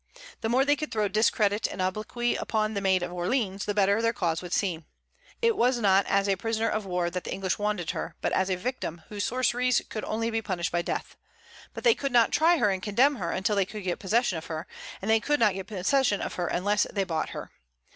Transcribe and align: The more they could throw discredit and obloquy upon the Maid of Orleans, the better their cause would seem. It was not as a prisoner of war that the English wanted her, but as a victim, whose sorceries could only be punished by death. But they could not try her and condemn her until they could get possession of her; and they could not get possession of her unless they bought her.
The 0.39 0.49
more 0.49 0.65
they 0.65 0.75
could 0.75 0.91
throw 0.91 1.07
discredit 1.07 1.67
and 1.67 1.79
obloquy 1.79 2.35
upon 2.35 2.73
the 2.73 2.81
Maid 2.81 3.03
of 3.03 3.13
Orleans, 3.13 3.65
the 3.65 3.75
better 3.75 4.01
their 4.01 4.13
cause 4.13 4.41
would 4.41 4.51
seem. 4.51 4.85
It 5.43 5.55
was 5.55 5.77
not 5.77 6.07
as 6.07 6.27
a 6.27 6.35
prisoner 6.35 6.67
of 6.67 6.87
war 6.87 7.11
that 7.11 7.23
the 7.23 7.31
English 7.31 7.59
wanted 7.59 7.91
her, 7.91 8.15
but 8.19 8.31
as 8.31 8.49
a 8.49 8.55
victim, 8.55 9.03
whose 9.09 9.23
sorceries 9.25 9.79
could 9.89 10.03
only 10.05 10.31
be 10.31 10.41
punished 10.41 10.71
by 10.71 10.81
death. 10.81 11.17
But 11.75 11.83
they 11.83 11.93
could 11.93 12.11
not 12.11 12.31
try 12.31 12.57
her 12.57 12.71
and 12.71 12.81
condemn 12.81 13.17
her 13.17 13.29
until 13.29 13.55
they 13.55 13.63
could 13.67 13.83
get 13.83 13.99
possession 13.99 14.39
of 14.39 14.47
her; 14.47 14.65
and 15.03 15.11
they 15.11 15.19
could 15.19 15.39
not 15.39 15.53
get 15.53 15.67
possession 15.67 16.19
of 16.19 16.33
her 16.33 16.47
unless 16.47 16.87
they 16.91 17.03
bought 17.03 17.29
her. 17.29 17.51